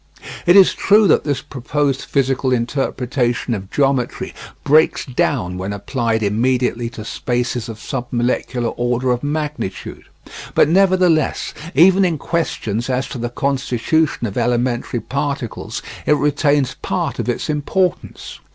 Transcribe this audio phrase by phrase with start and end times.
[0.47, 6.89] It is true that this proposed physical interpretation of geometry breaks down when applied immediately
[6.89, 10.05] to spaces of sub molecular order of magnitude.
[10.55, 17.19] But nevertheless, even in questions as to the constitution of elementary particles, it retains part
[17.19, 18.39] of its importance.